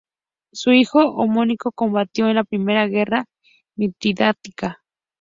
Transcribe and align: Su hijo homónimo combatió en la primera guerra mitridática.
Su 0.51 0.71
hijo 0.71 1.11
homónimo 1.11 1.71
combatió 1.75 2.27
en 2.27 2.33
la 2.33 2.43
primera 2.43 2.87
guerra 2.87 3.25
mitridática. 3.75 4.81